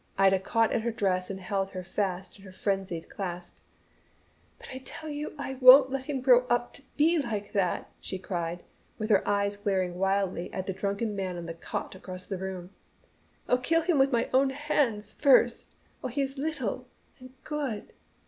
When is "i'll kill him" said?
13.47-13.99